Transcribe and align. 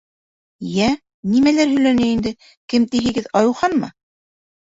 —Йә, 0.75 0.87
нимәләр 1.33 1.69
һөйләне 1.73 2.09
инде, 2.13 2.33
кем 2.73 2.87
тиһегеҙ, 2.95 3.27
Айыуханмы? 3.41 3.91